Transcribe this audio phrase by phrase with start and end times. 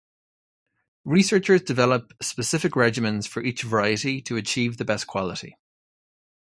[1.05, 5.55] Researchers develop specific regimens for each variety to achieve the best quality.